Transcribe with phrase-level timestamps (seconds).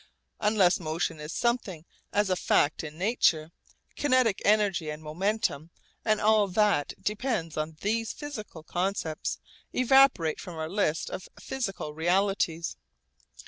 [0.39, 3.51] Unless motion is something as a fact in nature,
[3.95, 5.69] kinetic energy and momentum
[6.03, 9.37] and all that depends on these physical concepts
[9.73, 12.77] evaporate from our list of physical realities.